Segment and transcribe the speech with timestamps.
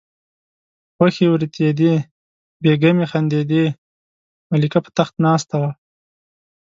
[0.97, 1.93] غوښې وریتېدې
[2.61, 3.65] بیګمې خندېدې
[4.49, 5.71] ملکه په تخت ناسته وه.